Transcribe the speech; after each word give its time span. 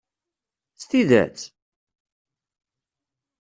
S 0.79 0.83
tidett? 0.89 1.39